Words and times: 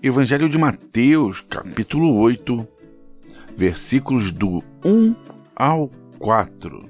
Evangelho 0.00 0.48
de 0.48 0.56
Mateus, 0.56 1.40
capítulo 1.40 2.14
8, 2.18 2.64
versículos 3.56 4.30
do 4.30 4.62
1 4.84 5.12
ao 5.56 5.90
4. 6.20 6.88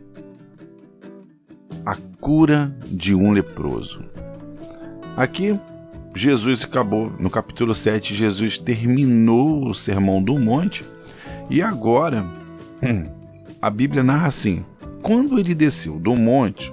A 1.86 1.96
cura 2.20 2.76
de 2.86 3.14
um 3.14 3.30
leproso. 3.32 4.04
Aqui, 5.16 5.58
Jesus 6.14 6.64
acabou, 6.64 7.10
no 7.18 7.30
capítulo 7.30 7.74
7, 7.74 8.14
Jesus 8.14 8.58
terminou 8.58 9.66
o 9.66 9.74
sermão 9.74 10.22
do 10.22 10.38
monte 10.38 10.84
e 11.48 11.62
agora 11.62 12.26
a 13.62 13.70
Bíblia 13.70 14.02
narra 14.02 14.26
assim: 14.26 14.66
quando 15.00 15.38
ele 15.38 15.54
desceu 15.54 15.98
do 15.98 16.14
monte, 16.14 16.70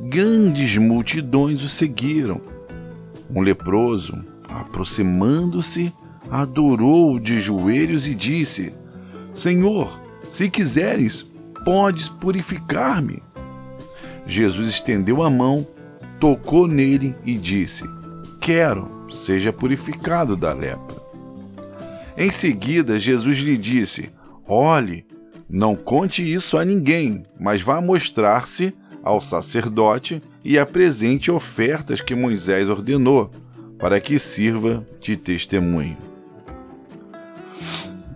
grandes 0.00 0.76
multidões 0.76 1.62
o 1.62 1.68
seguiram. 1.68 2.40
Um 3.30 3.40
leproso, 3.40 4.31
aproximando-se, 4.48 5.92
adorou 6.30 7.18
de 7.18 7.40
joelhos 7.40 8.06
e 8.06 8.14
disse: 8.14 8.72
Senhor, 9.34 10.00
se 10.30 10.48
quiseres, 10.48 11.26
podes 11.64 12.08
purificar-me. 12.08 13.22
Jesus 14.26 14.68
estendeu 14.68 15.22
a 15.22 15.30
mão, 15.30 15.66
tocou 16.20 16.66
nele 16.66 17.14
e 17.24 17.36
disse: 17.36 17.84
Quero, 18.40 19.06
seja 19.10 19.52
purificado 19.52 20.36
da 20.36 20.52
lepra. 20.52 21.02
Em 22.16 22.30
seguida, 22.30 22.98
Jesus 22.98 23.38
lhe 23.38 23.56
disse: 23.56 24.10
Olhe, 24.46 25.04
não 25.48 25.76
conte 25.76 26.22
isso 26.22 26.56
a 26.56 26.64
ninguém, 26.64 27.24
mas 27.38 27.60
vá 27.60 27.80
mostrar-se 27.80 28.74
ao 29.02 29.20
sacerdote 29.20 30.22
e 30.44 30.58
apresente 30.58 31.30
ofertas 31.30 32.00
que 32.00 32.14
Moisés 32.14 32.68
ordenou, 32.68 33.30
para 33.82 34.00
que 34.00 34.16
sirva 34.16 34.86
de 35.00 35.16
testemunho. 35.16 35.96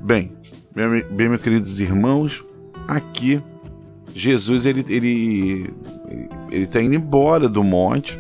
Bem, 0.00 0.30
bem, 1.10 1.28
meus 1.28 1.42
queridos 1.42 1.80
irmãos, 1.80 2.44
aqui 2.86 3.42
Jesus 4.14 4.64
ele 4.64 4.84
ele 4.88 5.74
ele 6.52 6.64
está 6.64 6.80
indo 6.80 6.94
embora 6.94 7.48
do 7.48 7.64
monte. 7.64 8.16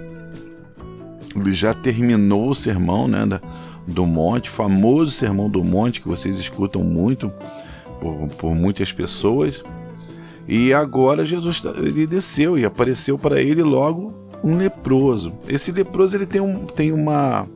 Ele 1.36 1.52
já 1.52 1.72
terminou 1.72 2.50
o 2.50 2.54
sermão, 2.54 3.06
né, 3.06 3.24
da, 3.24 3.40
do 3.86 4.04
monte, 4.04 4.50
famoso 4.50 5.12
sermão 5.12 5.48
do 5.48 5.62
monte 5.62 6.00
que 6.00 6.08
vocês 6.08 6.40
escutam 6.40 6.82
muito 6.82 7.32
por, 8.00 8.26
por 8.26 8.54
muitas 8.56 8.92
pessoas. 8.92 9.62
E 10.48 10.72
agora 10.72 11.24
Jesus 11.24 11.60
tá, 11.60 11.72
ele 11.76 12.08
desceu 12.08 12.58
e 12.58 12.64
apareceu 12.64 13.16
para 13.16 13.40
ele 13.40 13.62
logo 13.62 14.25
um 14.42 14.56
leproso. 14.56 15.32
Esse 15.48 15.72
leproso 15.72 16.16
ele 16.16 16.26
tem, 16.26 16.40
um, 16.40 16.66
tem 16.66 16.92
uma 16.92 17.46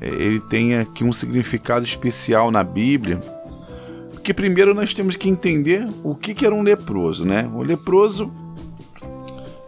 é, 0.00 0.08
ele 0.08 0.40
tem 0.40 0.76
aqui 0.76 1.02
um 1.04 1.12
significado 1.12 1.84
especial 1.84 2.50
na 2.50 2.62
Bíblia. 2.62 3.20
Porque 4.12 4.34
primeiro 4.34 4.74
nós 4.74 4.94
temos 4.94 5.16
que 5.16 5.28
entender 5.28 5.86
o 6.02 6.14
que, 6.14 6.34
que 6.34 6.46
era 6.46 6.54
um 6.54 6.62
leproso, 6.62 7.26
né? 7.26 7.50
O 7.54 7.62
leproso 7.62 8.32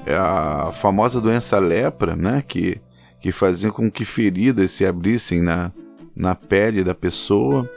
é 0.05 0.17
a 0.17 0.71
famosa 0.73 1.21
doença 1.21 1.59
lepra, 1.59 2.17
né? 2.17 2.43
Que, 2.47 2.81
que 3.21 3.33
fazia 3.33 3.71
com 3.71 3.91
que 3.91 4.05
feridas 4.05 4.73
se 4.73 4.87
abrissem 4.87 5.43
na, 5.43 5.73
na 6.15 6.35
pele 6.35 6.83
da 6.83 6.95
pessoa 6.95 7.69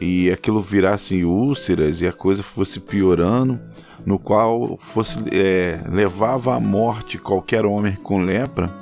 e 0.00 0.30
aquilo 0.30 0.60
virasse 0.60 1.24
úlceras 1.24 2.00
e 2.00 2.06
a 2.06 2.12
coisa 2.12 2.42
fosse 2.42 2.80
piorando, 2.80 3.60
no 4.04 4.18
qual 4.18 4.78
fosse 4.78 5.18
é, 5.30 5.80
levava 5.88 6.56
à 6.56 6.60
morte 6.60 7.18
qualquer 7.18 7.66
homem 7.66 7.94
com 7.96 8.18
lepra 8.18 8.80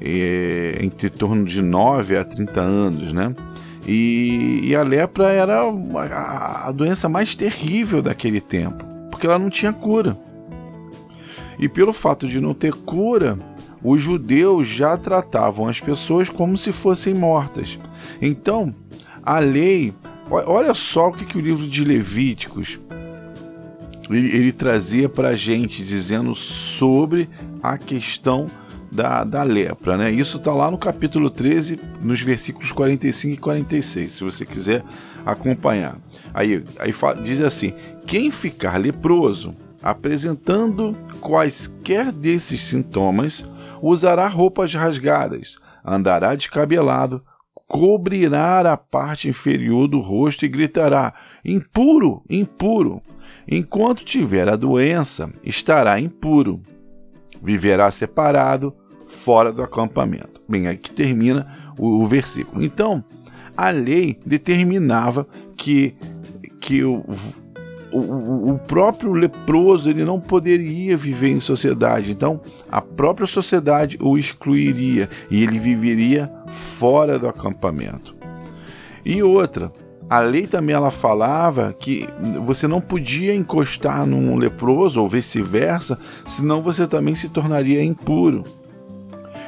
é, 0.00 0.78
entre 0.82 1.10
torno 1.10 1.44
de 1.44 1.62
9 1.62 2.16
a 2.16 2.24
30 2.24 2.60
anos, 2.60 3.12
né? 3.12 3.34
E, 3.86 4.60
e 4.64 4.76
a 4.76 4.82
lepra 4.82 5.30
era 5.30 5.62
a, 5.62 6.68
a 6.68 6.72
doença 6.72 7.08
mais 7.08 7.34
terrível 7.34 8.02
daquele 8.02 8.40
tempo, 8.40 8.84
porque 9.10 9.26
ela 9.26 9.38
não 9.38 9.48
tinha 9.48 9.72
cura. 9.72 10.18
E 11.58 11.68
pelo 11.68 11.92
fato 11.92 12.28
de 12.28 12.40
não 12.40 12.54
ter 12.54 12.72
cura, 12.72 13.38
os 13.82 14.00
judeus 14.02 14.68
já 14.68 14.96
tratavam 14.96 15.66
as 15.66 15.80
pessoas 15.80 16.28
como 16.28 16.56
se 16.56 16.70
fossem 16.70 17.14
mortas. 17.14 17.78
Então, 18.20 18.74
a 19.22 19.38
lei 19.38 19.94
Olha 20.30 20.74
só 20.74 21.08
o 21.08 21.12
que, 21.12 21.24
que 21.24 21.38
o 21.38 21.40
livro 21.40 21.66
de 21.66 21.84
Levíticos 21.84 22.78
ele, 24.10 24.34
ele 24.34 24.52
trazia 24.52 25.08
para 25.08 25.28
a 25.28 25.36
gente, 25.36 25.84
dizendo 25.84 26.34
sobre 26.34 27.28
a 27.62 27.76
questão 27.76 28.46
da, 28.90 29.22
da 29.22 29.42
lepra. 29.42 29.96
Né? 29.96 30.10
Isso 30.10 30.38
está 30.38 30.52
lá 30.52 30.70
no 30.70 30.78
capítulo 30.78 31.30
13, 31.30 31.78
nos 32.00 32.20
versículos 32.20 32.72
45 32.72 33.34
e 33.34 33.36
46, 33.36 34.12
se 34.12 34.24
você 34.24 34.46
quiser 34.46 34.82
acompanhar. 35.26 35.96
Aí, 36.32 36.64
aí 36.78 36.92
diz 37.22 37.40
assim: 37.40 37.74
quem 38.06 38.30
ficar 38.30 38.78
leproso, 38.78 39.54
apresentando 39.82 40.96
quaisquer 41.20 42.10
desses 42.10 42.64
sintomas, 42.64 43.46
usará 43.82 44.26
roupas 44.26 44.74
rasgadas, 44.74 45.58
andará 45.84 46.34
descabelado, 46.34 47.22
cobrirá 47.68 48.72
a 48.72 48.76
parte 48.78 49.28
inferior 49.28 49.86
do 49.86 50.00
rosto 50.00 50.44
e 50.44 50.48
gritará: 50.48 51.12
Impuro, 51.44 52.24
impuro! 52.28 53.02
Enquanto 53.46 54.04
tiver 54.04 54.48
a 54.48 54.56
doença, 54.56 55.30
estará 55.44 56.00
impuro. 56.00 56.62
Viverá 57.40 57.90
separado, 57.90 58.74
fora 59.06 59.52
do 59.52 59.62
acampamento. 59.62 60.40
Bem, 60.48 60.66
aqui 60.66 60.90
termina 60.90 61.46
o, 61.78 62.02
o 62.02 62.06
versículo. 62.06 62.64
Então, 62.64 63.04
a 63.56 63.70
lei 63.70 64.18
determinava 64.24 65.26
que, 65.56 65.94
que 66.60 66.82
o 66.82 67.04
o, 67.92 68.52
o, 68.52 68.58
próprio 68.58 69.12
leproso 69.12 69.88
ele 69.88 70.04
não 70.04 70.20
poderia 70.20 70.96
viver 70.96 71.30
em 71.30 71.40
sociedade, 71.40 72.10
então 72.10 72.40
a 72.70 72.80
própria 72.80 73.26
sociedade 73.26 73.98
o 74.00 74.18
excluiria 74.18 75.08
e 75.30 75.42
ele 75.42 75.58
viveria 75.58 76.30
fora 76.48 77.18
do 77.18 77.28
acampamento. 77.28 78.14
E 79.04 79.22
outra, 79.22 79.72
a 80.10 80.20
lei 80.20 80.46
também 80.46 80.74
ela 80.74 80.90
falava 80.90 81.74
que 81.78 82.08
você 82.44 82.66
não 82.66 82.80
podia 82.80 83.34
encostar 83.34 84.06
num 84.06 84.36
leproso 84.36 85.00
ou 85.00 85.08
vice-versa, 85.08 85.98
senão 86.26 86.62
você 86.62 86.86
também 86.86 87.14
se 87.14 87.28
tornaria 87.28 87.82
impuro. 87.82 88.44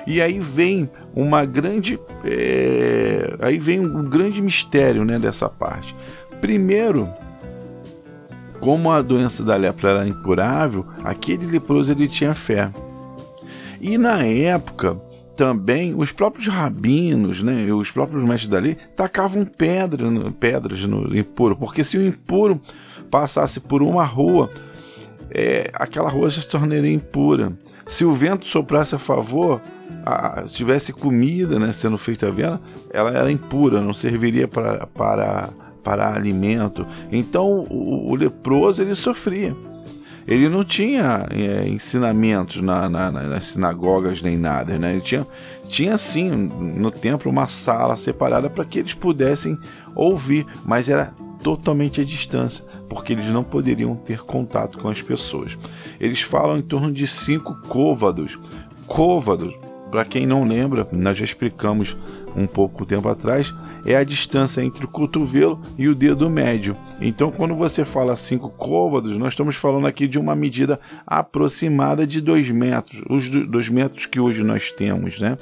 E 0.06 0.20
aí 0.20 0.38
vem 0.38 0.90
uma 1.14 1.44
grande, 1.44 1.98
é, 2.24 3.36
aí 3.40 3.58
vem 3.58 3.80
um 3.80 4.04
grande 4.04 4.40
mistério, 4.40 5.04
né, 5.04 5.18
dessa 5.18 5.48
parte. 5.48 5.94
Primeiro, 6.40 7.08
como 8.60 8.90
a 8.90 9.02
doença 9.02 9.42
da 9.42 9.56
lepra 9.56 9.90
era 9.90 10.08
incurável, 10.08 10.86
aquele 11.02 11.46
leproso 11.46 11.92
ele 11.92 12.06
tinha 12.06 12.34
fé. 12.34 12.70
E 13.80 13.96
na 13.96 14.24
época, 14.24 15.00
também 15.34 15.94
os 15.96 16.12
próprios 16.12 16.46
rabinos, 16.48 17.42
né, 17.42 17.72
os 17.72 17.90
próprios 17.90 18.22
mestres 18.22 18.48
da 18.48 18.58
lei, 18.58 18.76
tacavam 18.94 19.44
pedra, 19.44 20.06
pedras 20.38 20.84
no 20.84 21.16
impuro, 21.16 21.56
porque 21.56 21.82
se 21.82 21.96
o 21.96 22.06
impuro 22.06 22.60
passasse 23.10 23.58
por 23.58 23.82
uma 23.82 24.04
rua, 24.04 24.50
é, 25.30 25.70
aquela 25.74 26.10
rua 26.10 26.28
já 26.28 26.42
se 26.42 26.48
tornaria 26.48 26.92
impura. 26.92 27.52
Se 27.86 28.04
o 28.04 28.12
vento 28.12 28.46
soprasse 28.46 28.94
a 28.94 28.98
favor, 28.98 29.60
a, 30.04 30.44
se 30.46 30.56
tivesse 30.56 30.92
comida 30.92 31.58
né, 31.58 31.72
sendo 31.72 31.96
feita 31.96 32.28
a 32.28 32.30
vela, 32.30 32.60
ela 32.92 33.10
era 33.10 33.32
impura, 33.32 33.80
não 33.80 33.94
serviria 33.94 34.46
para, 34.46 34.86
para 34.88 35.48
para 35.82 36.14
alimento. 36.14 36.86
Então 37.10 37.66
o, 37.70 38.10
o 38.10 38.14
leproso 38.14 38.82
ele 38.82 38.94
sofria. 38.94 39.56
Ele 40.26 40.48
não 40.48 40.64
tinha 40.64 41.26
é, 41.30 41.66
ensinamentos 41.68 42.62
na, 42.62 42.88
na, 42.88 43.10
nas 43.10 43.46
sinagogas 43.46 44.22
nem 44.22 44.36
nada, 44.36 44.78
né? 44.78 44.92
Ele 44.92 45.00
tinha, 45.00 45.26
tinha 45.68 45.96
sim 45.98 46.30
no 46.30 46.90
templo 46.90 47.30
uma 47.30 47.48
sala 47.48 47.96
separada 47.96 48.48
para 48.48 48.64
que 48.64 48.78
eles 48.78 48.94
pudessem 48.94 49.58
ouvir, 49.94 50.46
mas 50.64 50.88
era 50.88 51.12
totalmente 51.42 52.00
à 52.00 52.04
distância, 52.04 52.64
porque 52.88 53.12
eles 53.12 53.26
não 53.26 53.42
poderiam 53.42 53.96
ter 53.96 54.20
contato 54.20 54.78
com 54.78 54.88
as 54.88 55.00
pessoas. 55.00 55.58
Eles 55.98 56.20
falam 56.20 56.58
em 56.58 56.62
torno 56.62 56.92
de 56.92 57.06
cinco 57.06 57.56
côvados. 57.68 58.38
Côvados, 58.86 59.54
para 59.90 60.04
quem 60.04 60.26
não 60.26 60.44
lembra, 60.44 60.86
nós 60.92 61.18
já 61.18 61.24
explicamos 61.24 61.96
um 62.36 62.46
pouco 62.46 62.86
tempo 62.86 63.08
atrás, 63.08 63.52
é 63.84 63.96
a 63.96 64.04
distância 64.04 64.62
entre 64.62 64.84
o 64.84 64.88
cotovelo 64.88 65.60
e 65.76 65.88
o 65.88 65.94
dedo 65.94 66.30
médio. 66.30 66.76
Então, 67.00 67.30
quando 67.30 67.54
você 67.54 67.84
fala 67.84 68.14
5 68.14 68.50
côvados, 68.50 69.18
nós 69.18 69.32
estamos 69.32 69.56
falando 69.56 69.86
aqui 69.86 70.06
de 70.06 70.18
uma 70.18 70.36
medida 70.36 70.78
aproximada 71.06 72.06
de 72.06 72.20
2 72.20 72.50
metros, 72.50 73.02
os 73.08 73.28
2 73.28 73.68
metros 73.70 74.06
que 74.06 74.20
hoje 74.20 74.44
nós 74.44 74.70
temos, 74.70 75.18
né? 75.18 75.36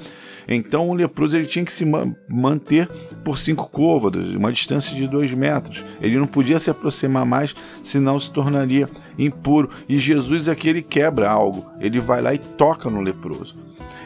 Então, 0.50 0.88
o 0.88 0.94
leproso 0.94 1.36
ele 1.36 1.46
tinha 1.46 1.64
que 1.64 1.72
se 1.72 1.84
manter 2.26 2.88
por 3.22 3.38
5 3.38 3.68
côvados, 3.68 4.34
uma 4.34 4.50
distância 4.50 4.96
de 4.96 5.06
2 5.06 5.34
metros. 5.34 5.84
Ele 6.00 6.18
não 6.18 6.26
podia 6.26 6.58
se 6.58 6.70
aproximar 6.70 7.26
mais, 7.26 7.54
senão 7.82 8.18
se 8.18 8.30
tornaria 8.30 8.88
impuro. 9.18 9.68
E 9.86 9.98
Jesus 9.98 10.48
aqui 10.48 10.70
ele 10.70 10.80
quebra 10.80 11.28
algo, 11.28 11.66
ele 11.78 12.00
vai 12.00 12.22
lá 12.22 12.32
e 12.32 12.38
toca 12.38 12.88
no 12.88 13.02
leproso. 13.02 13.56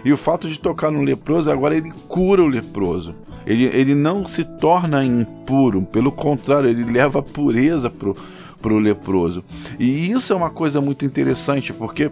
E 0.04 0.12
o 0.12 0.16
fato 0.16 0.48
de 0.48 0.58
tocar 0.58 0.90
no 0.90 1.02
leproso, 1.02 1.50
agora 1.50 1.76
ele 1.76 1.92
cura 2.08 2.42
o 2.42 2.46
leproso. 2.46 3.14
Ele, 3.46 3.64
ele 3.64 3.94
não 3.94 4.26
se 4.26 4.44
torna 4.44 5.04
impuro, 5.04 5.82
pelo 5.82 6.12
contrário, 6.12 6.68
ele 6.68 6.84
leva 6.84 7.18
a 7.18 7.22
pureza 7.22 7.90
pro, 7.90 8.16
pro 8.60 8.78
leproso. 8.78 9.44
E 9.78 10.10
isso 10.10 10.32
é 10.32 10.36
uma 10.36 10.50
coisa 10.50 10.80
muito 10.80 11.04
interessante, 11.04 11.72
porque 11.72 12.10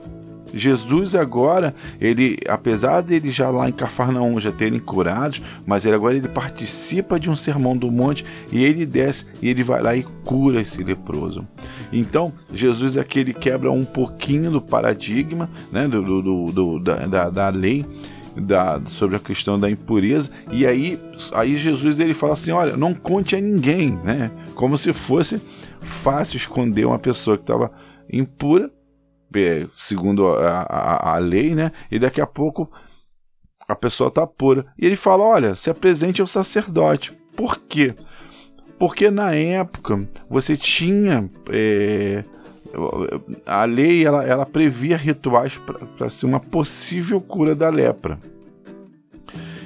Jesus 0.52 1.14
agora, 1.14 1.74
ele, 2.00 2.38
apesar 2.48 3.00
dele 3.00 3.30
já 3.30 3.50
lá 3.50 3.68
em 3.68 3.72
Cafarnaum 3.72 4.40
já 4.40 4.52
terem 4.52 4.78
curados, 4.78 5.42
mas 5.66 5.84
ele 5.84 5.94
agora 5.94 6.16
ele 6.16 6.28
participa 6.28 7.18
de 7.18 7.30
um 7.30 7.36
sermão 7.36 7.76
do 7.76 7.90
monte 7.90 8.24
e 8.52 8.62
ele 8.64 8.84
desce 8.86 9.26
e 9.40 9.48
ele 9.48 9.62
vai 9.62 9.82
lá 9.82 9.96
e 9.96 10.02
cura 10.24 10.60
esse 10.60 10.82
leproso. 10.82 11.46
Então, 11.92 12.32
Jesus 12.52 12.96
é 12.96 13.04
que 13.04 13.18
ele 13.18 13.34
quebra 13.34 13.70
um 13.70 13.84
pouquinho 13.84 14.50
do 14.50 14.60
paradigma, 14.60 15.48
né, 15.72 15.88
do, 15.88 16.02
do, 16.22 16.46
do 16.52 16.78
da, 16.78 17.06
da, 17.06 17.30
da 17.30 17.48
lei, 17.48 17.84
da, 18.36 18.80
sobre 18.86 19.16
a 19.16 19.18
questão 19.18 19.58
da 19.58 19.70
impureza. 19.70 20.30
E 20.50 20.66
aí, 20.66 20.98
aí 21.32 21.56
Jesus 21.56 21.98
ele 21.98 22.14
fala 22.14 22.34
assim: 22.34 22.52
olha, 22.52 22.76
não 22.76 22.94
conte 22.94 23.34
a 23.36 23.40
ninguém, 23.40 23.98
né? 24.04 24.30
Como 24.54 24.78
se 24.78 24.92
fosse 24.92 25.40
fácil 25.80 26.36
esconder 26.36 26.86
uma 26.86 26.98
pessoa 26.98 27.36
que 27.36 27.42
estava 27.42 27.70
impura, 28.12 28.64
é, 28.66 28.79
segundo 29.76 30.28
a, 30.28 30.62
a, 30.62 31.14
a, 31.14 31.18
lei, 31.18 31.54
né? 31.54 31.72
E 31.90 31.98
daqui 31.98 32.20
a 32.20 32.26
pouco 32.26 32.70
a 33.68 33.74
pessoa 33.74 34.08
está 34.08 34.26
pura. 34.26 34.66
E 34.78 34.86
ele 34.86 34.96
fala: 34.96 35.24
olha, 35.24 35.54
se 35.54 35.70
apresente 35.70 36.20
ao 36.20 36.26
sacerdote. 36.26 37.12
Por 37.36 37.58
quê? 37.58 37.94
Porque 38.78 39.10
na 39.10 39.34
época 39.34 40.08
você 40.28 40.56
tinha. 40.56 41.30
É, 41.48 42.24
a 43.46 43.64
lei 43.64 44.06
ela, 44.06 44.24
ela 44.24 44.46
previa 44.46 44.96
rituais 44.96 45.60
para 45.96 46.08
ser 46.08 46.26
uma 46.26 46.40
possível 46.40 47.20
cura 47.20 47.54
da 47.54 47.68
lepra. 47.68 48.18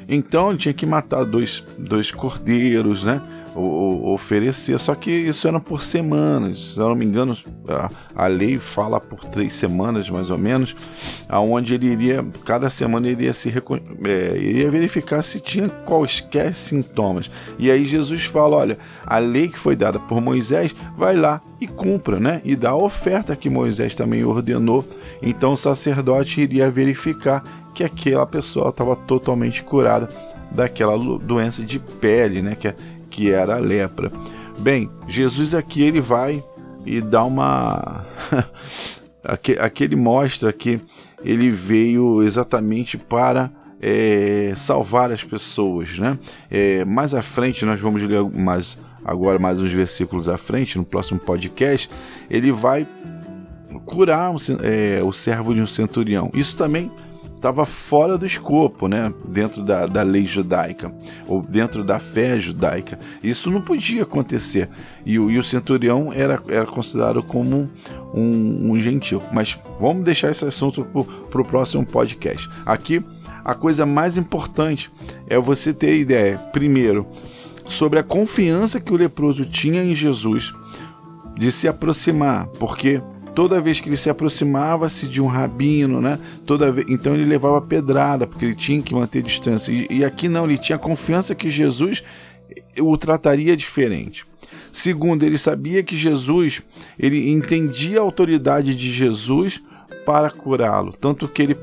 Então 0.09 0.57
tinha 0.57 0.75
que 0.75 0.87
matar 0.87 1.25
dois, 1.25 1.65
dois 1.79 2.11
cordeiros, 2.11 3.05
né? 3.05 3.23
Oferecer, 3.55 4.79
só 4.79 4.95
que 4.95 5.11
isso 5.11 5.47
era 5.47 5.61
por 5.61 5.83
semanas, 5.83 6.73
se 6.75 6.79
eu 6.79 6.89
não 6.89 6.95
me 6.95 7.05
engano, 7.05 7.37
a, 7.69 8.25
a, 8.25 8.27
lei 8.27 8.59
fala 8.59 9.01
por 9.01 9.25
três 9.25 9.53
semanas 9.53 10.11
mais 10.11 10.29
ou 10.31 10.39
menos, 10.39 10.75
aonde 11.29 11.75
ele 11.75 11.87
iria, 11.87 12.25
cada 12.45 12.69
semana 12.69 13.09
iria 13.09 13.33
se 13.33 13.49
é, 13.51 14.37
iria 14.37 14.71
verificar 14.71 15.23
se 15.23 15.41
tinha 15.41 15.69
quaisquer 15.69 16.55
sintomas. 16.55 17.31
E 17.59 17.71
aí 17.71 17.85
Jesus 17.85 18.25
fala: 18.25 18.57
olha, 18.57 18.79
a 19.07 19.19
lei 19.19 19.49
que 19.49 19.59
foi 19.59 19.77
dada 19.77 19.99
por 20.01 20.21
Moisés, 20.21 20.75
vai 20.97 21.17
lá 21.17 21.41
e 21.61 21.67
cumpra, 21.67 22.19
né? 22.19 22.41
E 22.45 22.57
dá 22.57 22.71
a 22.71 22.77
oferta 22.77 23.37
que 23.37 23.49
Moisés 23.49 23.95
também 23.95 24.25
ordenou. 24.25 24.85
Então 25.23 25.53
o 25.53 25.57
sacerdote 25.57 26.41
iria 26.41 26.71
verificar 26.71 27.43
que 27.75 27.85
aquela 27.85 28.27
pessoa 28.27 28.69
estava 28.69 28.95
totalmente 28.95 29.63
curada 29.63 30.09
daquela 30.51 30.97
doença 31.19 31.63
de 31.65 31.79
pele, 31.79 32.41
né? 32.41 32.55
Que, 32.55 32.69
é, 32.69 32.75
que 33.15 33.31
era 33.31 33.55
a 33.55 33.61
lepra. 33.61 34.11
Bem, 34.59 34.91
Jesus 35.07 35.55
aqui 35.55 35.83
ele 35.83 36.01
vai 36.01 36.43
e 36.85 37.01
dá 37.01 37.23
uma. 37.23 38.05
aqui, 39.23 39.85
ele 39.85 39.95
mostra 39.95 40.53
que 40.53 40.81
ele 41.25 41.49
veio 41.49 42.25
exatamente 42.25 42.99
para 42.99 43.53
é, 43.81 44.53
salvar 44.57 45.13
as 45.13 45.23
pessoas, 45.23 45.97
né? 45.97 46.19
É, 46.51 46.85
mais 46.85 47.15
à 47.15 47.23
frente 47.23 47.65
nós 47.65 47.81
vamos 47.81 48.03
ler 48.03 48.21
mais 48.25 48.77
agora 49.05 49.39
mais 49.39 49.61
uns 49.61 49.71
versículos 49.71 50.29
à 50.29 50.37
frente 50.37 50.77
no 50.77 50.85
próximo 50.85 51.21
podcast. 51.21 51.89
Ele 52.29 52.51
vai 52.51 52.85
curar 53.87 54.33
o, 54.33 54.37
é, 54.61 55.01
o 55.05 55.13
servo 55.13 55.55
de 55.55 55.61
um 55.61 55.69
centurião. 55.69 56.33
Isso 56.35 56.57
também 56.57 56.91
estava 57.45 57.67
fora 57.67 58.17
do 58.17 58.25
escopo, 58.25 58.89
né? 58.89 59.13
Dentro 59.29 59.63
da, 59.63 59.87
da 59.87 60.03
lei 60.03 60.25
judaica, 60.25 60.91
ou 61.27 61.43
dentro 61.43 61.85
da 61.85 61.99
fé 61.99 62.41
judaica. 62.41 62.99
Isso 63.23 63.51
não 63.51 63.61
podia 63.61 64.05
acontecer. 64.05 64.71
E, 65.05 65.19
o, 65.19 65.31
e 65.31 65.37
o 65.39 65.43
centurião 65.43 66.11
era, 66.11 66.43
era 66.49 66.65
considerado 66.65 67.23
como 67.23 67.69
um, 68.15 68.71
um 68.71 68.81
gentil. 68.81 69.23
Mas 69.31 69.59
vamos 69.79 70.05
deixar 70.05 70.31
esse 70.31 70.43
assunto 70.47 70.87
para 71.31 71.43
o 71.43 71.45
próximo 71.45 71.85
podcast. 71.85 72.49
Aqui, 72.65 73.05
a 73.45 73.55
coisa 73.55 73.85
mais 73.85 74.17
importante 74.17 74.91
é 75.29 75.39
você 75.39 75.75
ter 75.75 75.99
ideia, 75.99 76.39
primeiro, 76.51 77.07
sobre 77.67 77.99
a 77.99 78.03
confiança 78.03 78.81
que 78.81 78.93
o 78.93 78.97
leproso 78.97 79.45
tinha 79.45 79.85
em 79.85 79.95
Jesus 79.95 80.55
de 81.37 81.53
se 81.53 81.69
aproximar, 81.69 82.47
porque 82.59 83.03
toda 83.35 83.61
vez 83.61 83.81
que 83.81 83.89
ele 83.89 83.97
se 83.97 84.09
aproximava-se 84.09 85.09
de 85.09 85.21
um 85.21 85.27
rabino, 85.27 86.01
né? 86.01 86.19
Toda 86.47 86.71
vez, 86.71 86.87
então 86.89 87.15
ele 87.15 87.25
levava 87.25 87.61
pedrada, 87.61 88.27
porque 88.27 88.45
ele 88.45 88.55
tinha 88.55 88.81
que 88.81 88.95
manter 88.95 89.23
distância. 89.23 89.73
E, 89.73 89.87
e 89.91 90.05
aqui 90.05 90.29
não, 90.29 90.45
ele 90.45 90.59
tinha 90.59 90.79
confiança 90.79 91.35
que 91.35 91.51
Jesus 91.51 92.03
o 92.81 92.97
trataria 92.97 93.57
diferente. 93.57 94.25
Segundo, 94.73 95.25
ele 95.25 95.39
sabia 95.39 95.83
que 95.83 95.97
Jesus, 95.97 96.63
ele 96.99 97.31
entendia 97.31 97.99
a 97.99 98.03
autoridade 98.03 98.75
de 98.75 98.93
Jesus 98.93 99.63
para 100.05 100.31
curá-lo, 100.31 100.93
tanto 100.93 101.27
que 101.27 101.43
ele 101.43 101.55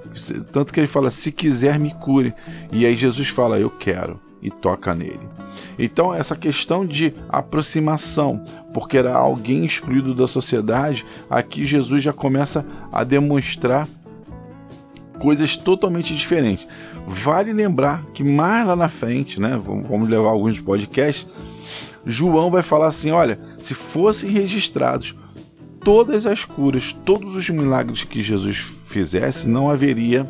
tanto 0.51 0.73
que 0.73 0.79
ele 0.79 0.87
fala: 0.87 1.11
"Se 1.11 1.31
quiser 1.31 1.77
me 1.77 1.93
cure". 1.93 2.33
E 2.71 2.85
aí 2.85 2.95
Jesus 2.95 3.27
fala: 3.27 3.59
"Eu 3.59 3.69
quero" 3.69 4.19
e 4.41 4.49
toca 4.49 4.93
nele. 4.95 5.29
Então, 5.77 6.13
essa 6.13 6.35
questão 6.35 6.85
de 6.85 7.13
aproximação, 7.29 8.43
porque 8.73 8.97
era 8.97 9.13
alguém 9.13 9.65
excluído 9.65 10.15
da 10.15 10.27
sociedade, 10.27 11.05
aqui 11.29 11.65
Jesus 11.65 12.01
já 12.01 12.13
começa 12.13 12.65
a 12.91 13.03
demonstrar 13.03 13.87
coisas 15.19 15.55
totalmente 15.55 16.15
diferentes. 16.15 16.67
Vale 17.05 17.53
lembrar 17.53 18.03
que 18.13 18.23
mais 18.23 18.65
lá 18.65 18.75
na 18.75 18.89
frente, 18.89 19.39
né, 19.39 19.59
vamos 19.63 20.09
levar 20.09 20.29
alguns 20.29 20.59
podcasts, 20.59 21.27
João 22.05 22.49
vai 22.49 22.63
falar 22.63 22.87
assim: 22.87 23.11
olha, 23.11 23.39
se 23.59 23.73
fossem 23.73 24.29
registrados 24.29 25.15
todas 25.83 26.25
as 26.25 26.45
curas, 26.45 26.93
todos 27.05 27.35
os 27.35 27.49
milagres 27.49 28.03
que 28.03 28.21
Jesus 28.21 28.57
fizesse, 28.85 29.47
não 29.47 29.69
haveria 29.69 30.27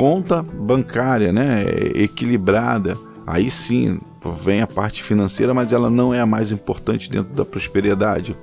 conta 0.01 0.41
bancária, 0.41 1.31
né, 1.31 1.63
equilibrada, 1.93 2.97
aí 3.27 3.51
sim 3.51 3.99
vem 4.41 4.59
a 4.59 4.65
parte 4.65 5.03
financeira, 5.03 5.53
mas 5.53 5.71
ela 5.71 5.91
não 5.91 6.11
é 6.11 6.19
a 6.19 6.25
mais 6.25 6.51
importante 6.51 7.07
dentro 7.07 7.31
da 7.35 7.45
prosperidade. 7.45 8.35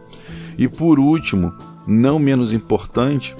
E 0.56 0.68
por 0.68 1.00
último, 1.00 1.52
não 1.84 2.16
menos 2.20 2.52
importante, 2.52 3.34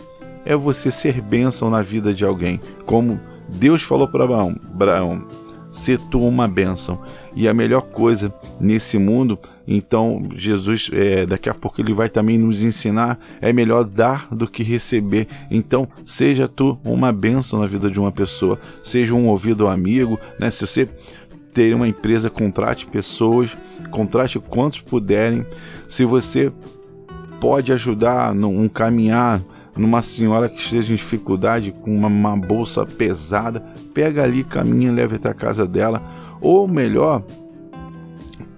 é 0.44 0.56
você 0.56 0.90
ser 0.90 1.20
bênção 1.20 1.70
na 1.70 1.80
vida 1.80 2.12
de 2.12 2.24
alguém, 2.24 2.60
como 2.84 3.20
Deus 3.48 3.82
falou 3.82 4.08
para 4.08 4.24
Abraão, 4.24 4.56
Abraão 4.68 5.24
ser 5.70 5.98
tu 5.98 6.20
uma 6.20 6.48
bênção. 6.48 7.00
E 7.34 7.46
a 7.48 7.54
melhor 7.54 7.82
coisa 7.82 8.32
nesse 8.60 8.98
mundo, 8.98 9.38
então 9.66 10.22
Jesus, 10.34 10.90
é, 10.92 11.26
daqui 11.26 11.48
a 11.48 11.54
pouco 11.54 11.80
ele 11.80 11.92
vai 11.92 12.08
também 12.08 12.38
nos 12.38 12.64
ensinar, 12.64 13.18
é 13.40 13.52
melhor 13.52 13.84
dar 13.84 14.28
do 14.30 14.48
que 14.48 14.62
receber. 14.62 15.28
Então, 15.50 15.88
seja 16.04 16.48
tu 16.48 16.78
uma 16.84 17.12
bênção 17.12 17.60
na 17.60 17.66
vida 17.66 17.90
de 17.90 18.00
uma 18.00 18.12
pessoa, 18.12 18.58
seja 18.82 19.14
um 19.14 19.28
ouvido 19.28 19.68
amigo, 19.68 20.18
né? 20.38 20.50
Se 20.50 20.66
você 20.66 20.88
ter 21.52 21.74
uma 21.74 21.88
empresa, 21.88 22.30
contrate 22.30 22.86
pessoas, 22.86 23.56
contrate 23.90 24.38
quantos 24.38 24.80
puderem. 24.80 25.44
Se 25.88 26.04
você 26.04 26.52
pode 27.40 27.72
ajudar 27.72 28.34
num 28.34 28.68
caminhar 28.68 29.40
numa 29.78 30.02
senhora 30.02 30.48
que 30.48 30.60
esteja 30.60 30.92
em 30.92 30.96
dificuldade 30.96 31.72
com 31.72 31.96
uma, 31.96 32.08
uma 32.08 32.36
bolsa 32.36 32.84
pesada, 32.84 33.60
pega 33.94 34.22
ali, 34.22 34.44
caminha, 34.44 34.92
leva 34.92 35.16
até 35.16 35.28
a 35.28 35.34
casa 35.34 35.66
dela. 35.66 36.02
Ou 36.40 36.68
melhor, 36.68 37.22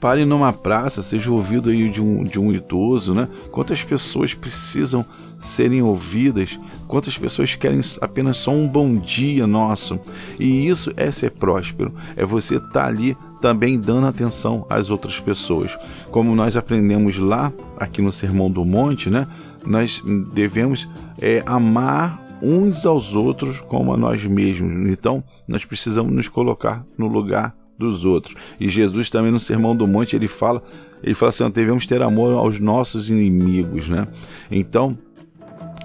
Pare 0.00 0.24
numa 0.24 0.50
praça, 0.50 1.02
seja 1.02 1.30
ouvido 1.30 1.68
aí 1.68 1.90
de 1.90 2.00
um, 2.00 2.24
de 2.24 2.40
um 2.40 2.50
idoso, 2.50 3.12
né? 3.12 3.28
Quantas 3.50 3.84
pessoas 3.84 4.32
precisam 4.32 5.04
serem 5.38 5.82
ouvidas? 5.82 6.58
Quantas 6.88 7.18
pessoas 7.18 7.54
querem 7.54 7.82
apenas 8.00 8.38
só 8.38 8.50
um 8.50 8.66
bom 8.66 8.96
dia 8.96 9.46
nosso? 9.46 10.00
E 10.38 10.66
isso 10.66 10.90
é 10.96 11.10
ser 11.10 11.32
próspero, 11.32 11.92
é 12.16 12.24
você 12.24 12.56
estar 12.56 12.70
tá 12.70 12.86
ali 12.86 13.14
também 13.42 13.78
dando 13.78 14.06
atenção 14.06 14.64
às 14.70 14.88
outras 14.88 15.20
pessoas. 15.20 15.78
Como 16.10 16.34
nós 16.34 16.56
aprendemos 16.56 17.18
lá, 17.18 17.52
aqui 17.76 18.00
no 18.00 18.10
Sermão 18.10 18.50
do 18.50 18.64
Monte, 18.64 19.10
né? 19.10 19.26
Nós 19.64 20.02
devemos 20.32 20.88
é, 21.20 21.42
amar 21.46 22.38
uns 22.42 22.86
aos 22.86 23.14
outros 23.14 23.60
como 23.60 23.92
a 23.92 23.96
nós 23.96 24.24
mesmos. 24.24 24.88
Então, 24.90 25.22
nós 25.46 25.64
precisamos 25.64 26.12
nos 26.12 26.28
colocar 26.28 26.84
no 26.96 27.06
lugar 27.06 27.54
dos 27.78 28.04
outros. 28.04 28.36
E 28.58 28.68
Jesus 28.68 29.08
também 29.08 29.32
no 29.32 29.40
Sermão 29.40 29.74
do 29.74 29.86
Monte 29.86 30.16
ele 30.16 30.28
fala, 30.28 30.62
ele 31.02 31.14
fala 31.14 31.30
assim, 31.30 31.50
devemos 31.50 31.86
ter 31.86 32.02
amor 32.02 32.32
aos 32.34 32.60
nossos 32.60 33.10
inimigos, 33.10 33.88
né? 33.88 34.06
Então, 34.50 34.96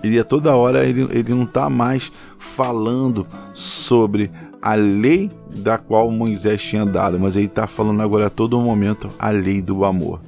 ele 0.03 0.19
a 0.19 0.23
toda 0.23 0.55
hora 0.55 0.85
ele, 0.85 1.07
ele 1.11 1.33
não 1.33 1.43
está 1.43 1.69
mais 1.69 2.11
falando 2.37 3.25
sobre 3.53 4.29
a 4.61 4.75
lei 4.75 5.31
da 5.55 5.77
qual 5.77 6.11
Moisés 6.11 6.61
tinha 6.61 6.85
dado, 6.85 7.19
mas 7.19 7.35
ele 7.35 7.45
está 7.45 7.65
falando 7.65 8.01
agora 8.01 8.27
a 8.27 8.29
todo 8.29 8.59
momento 8.59 9.09
a 9.17 9.29
lei 9.29 9.61
do 9.61 9.85
amor. 9.85 10.19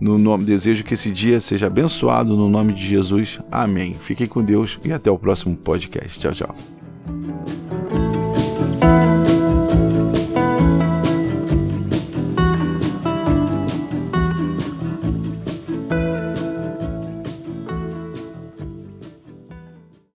No 0.00 0.18
nome, 0.18 0.44
desejo 0.44 0.84
que 0.84 0.94
esse 0.94 1.10
dia 1.10 1.40
seja 1.40 1.66
abençoado 1.66 2.36
no 2.36 2.48
nome 2.48 2.72
de 2.72 2.86
Jesus. 2.86 3.40
Amém. 3.50 3.94
Fiquem 3.94 4.26
com 4.26 4.42
Deus 4.42 4.78
e 4.84 4.92
até 4.92 5.10
o 5.10 5.18
próximo 5.18 5.56
podcast. 5.56 6.18
Tchau, 6.18 6.32
tchau. 6.32 6.75